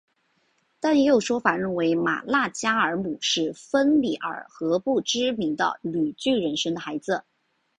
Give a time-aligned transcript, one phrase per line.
[0.79, 7.23] 但也有说法认为玛纳加尔姆是芬里尔和不知名的女巨人生的孩子。